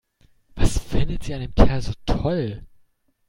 [0.57, 2.65] Was findet sie an dem Kerl so toll?